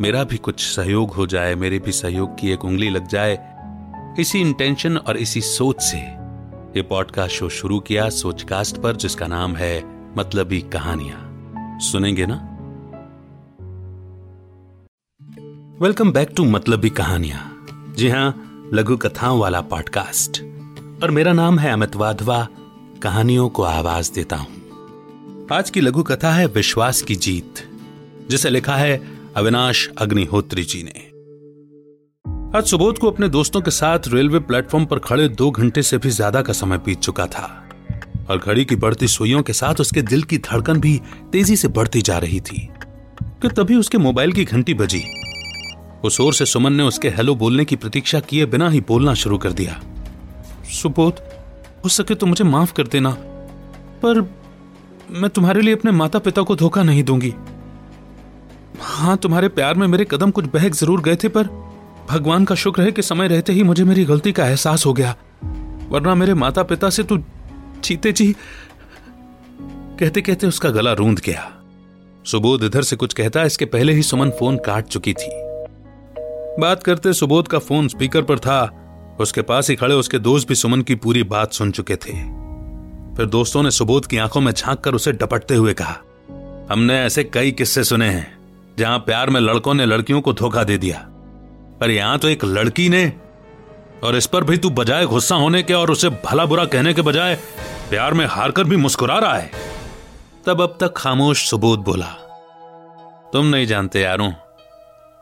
[0.00, 3.38] मेरा भी कुछ सहयोग हो जाए, मेरे भी सहयोग की एक उंगली लग जाए।
[4.20, 5.98] इसी इंटेंशन और इसी सोच से
[6.76, 9.82] ये पॉडकास्ट शो शुरू किया सोचकास्ट पर, जिसका नाम है
[10.16, 12.36] मतलबी कहानियाँ। सुनेंगे ना?
[15.80, 20.42] वेलकम बैक टू मतलबी कहानियाँ। जी हाँ, लघु कथाओं वाला पॉडकास्ट
[21.02, 22.46] और मेरा नाम है अमित वाधवा,
[23.02, 27.68] कहानियों को आवाज़ देता हूँ। आज की लघु कथा है विश्वास की जीत,
[28.30, 31.00] जिसे लिखा है अविनाश अग्निहोत्री जी ने।
[32.58, 36.10] आज सुबोध को अपने दोस्तों के साथ रेलवे प्लेटफॉर्म पर खड़े दो घंटे से भी
[36.10, 37.42] ज़्यादा का समय बीत चुका था,
[38.30, 40.96] और घड़ी की बढ़ती सुइयों के साथ उसके दिल की धड़कन भी
[41.32, 42.58] तेज़ी से बढ़ती जा रही थी,
[43.42, 45.02] कि तभी उसके मोबाइल की घंटी बजी।
[46.04, 49.38] उस ओर से सुमन ने उसके हेलो बोलने की प्रतीक्षा किए बिना ही बोलना शुरू
[49.38, 49.80] कर दिया।
[50.72, 51.20] सुबोध,
[51.84, 53.10] हो सके तो मुझे माफ़ कर देना,
[54.02, 54.20] पर
[55.12, 57.32] मैं तुम्हारे लिए अपने माता पिता को धोखा नहीं दूँगी।
[59.00, 61.44] हाँ तुम्हारे प्यार में मेरे कदम कुछ बहक ज़रूर गए थे, पर
[62.08, 65.14] भगवान का शुक्र है कि समय रहते ही मुझे मेरी गलती का एहसास हो गया।
[65.90, 67.18] वरना मेरे माता पिता से तू
[67.82, 68.34] चीते जी
[69.98, 71.48] कहते कहते उसका गला रूंद गया।
[72.24, 75.30] सुबोध इधर से कुछ कहता, इसके पहले ही सुमन फ़ोन काट चुकी थी।
[76.60, 78.60] बात करते सुबोध का फ़ोन स्पीकर पर था।
[79.20, 82.12] उसके पास ही खड़े उसके दोस्त भी सुमन की पूरी बात सुन चुके थे।
[83.16, 85.96] फिर दोस्तों ने सुबोध की आँखों में झाँक कर उसे डपटते हुए कहा,
[86.70, 88.39] हमने ऐसे कई किस्से सुने हैं।
[88.80, 90.98] जहाँ प्यार में लड़कों ने लड़कियों को धोखा दे दिया।
[91.80, 93.12] पर यहाँ तो एक लड़की ने,
[94.04, 97.02] और इस पर भी तू बजाय गुस्सा होने के और उसे भला बुरा कहने के
[97.02, 97.34] बजाय
[97.90, 99.50] प्यार में हार कर भी मुस्कुरा रहा है।
[100.46, 102.06] तब अब तक खामोश सुबोध बोला,
[103.32, 104.32] तुम नहीं जानते यारों,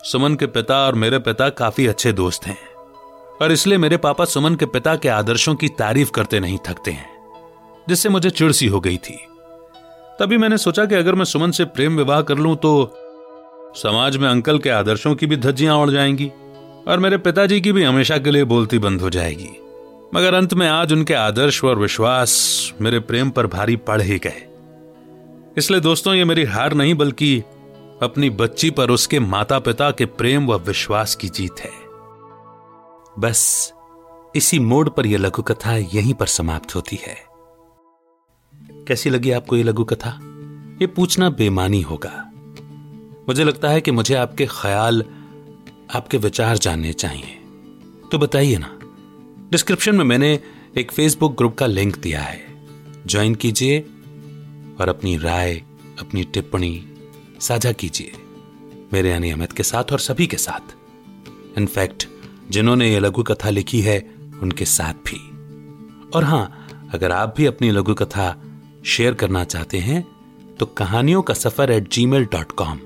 [0.00, 2.58] सुमन के पिता और मेरे पिता काफ़ी अच्छे दोस्त हैं,
[3.42, 7.08] और इसलिए मेरे पापा सुमन के पिता के आदर्शों की तारीफ़ करते नहीं थकते हैं,
[7.88, 9.18] जिससे मुझे चिड़सी हो गई थी।
[10.20, 12.72] तभी मैंने सोचा कि अगर मैं सुमन से प्रेम विवाह कर लूँ तो
[13.76, 16.32] समाज में अंकल के आदर्शों की भी धज्जियाँ उड़ जाएँगी
[16.88, 19.50] और मेरे पिताजी की भी हमेशा के लिए बोलती बंद हो जाएगी।
[20.14, 24.48] मगर अंत में आज उनके आदर्श और विश्वास मेरे प्रेम पर भारी पड़ ही गए।
[25.58, 27.42] इसलिए दोस्तों, ये मेरी हार नहीं, बल्कि
[28.02, 31.72] अपनी बच्ची पर उसके माता पिता के प्रेम व विश्वास की जीत है।
[33.18, 33.72] बस
[34.36, 37.16] इसी मोड़ पर यह लघु कथा यहीं पर समाप्त होती है।
[38.88, 40.18] कैसी लगी आपको यह लघु कथा
[40.80, 42.25] ये पूछना बेमानी होगा।
[43.28, 45.04] मुझे लगता है कि मुझे आपके ख्याल,
[45.94, 47.38] आपके विचार जानने चाहिए।
[48.12, 48.70] तो बताइए ना,
[49.50, 50.38] डिस्क्रिप्शन में मैंने
[50.78, 52.40] एक फेसबुक ग्रुप का लिंक दिया है।
[53.06, 53.80] ज्वाइन कीजिए
[54.80, 55.54] और अपनी राय,
[56.00, 56.84] अपनी टिप्पणी
[57.40, 58.12] साझा कीजिए,
[58.92, 60.74] मेरे यानी अमित के साथ और सभी के साथ।
[61.58, 62.08] इनफैक्ट
[62.50, 63.98] जिन्होंने ये लघु कथा लिखी है,
[64.42, 65.18] उनके साथ भी।
[66.14, 68.34] और हाँ, अगर आप भी अपनी लघु कथा
[68.86, 70.06] शेयर करना चाहते हैं
[70.60, 72.78] तो कहानियों का सफ़र at Gmail dot com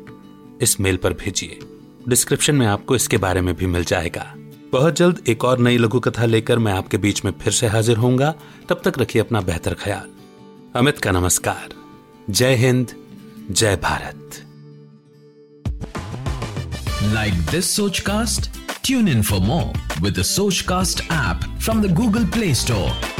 [0.61, 1.59] इस मेल पर भेजिए।
[2.09, 4.35] डिस्क्रिप्शन में आपको इसके बारे में भी मिल जाएगा।
[4.73, 7.97] बहुत जल्द एक और नई लघु कथा लेकर मैं आपके बीच में फिर से हाजिर
[7.97, 8.35] होऊँगा।
[8.69, 10.09] तब तक रखिए अपना बेहतर ख्याल।
[10.77, 11.69] अमित का नमस्कार।
[12.31, 12.95] जय हिंद,
[13.51, 14.17] जय Bharat.
[17.15, 18.49] Like this Sochcast?
[18.85, 23.20] Tune in for more with the Sochcast app from the Google Play Store.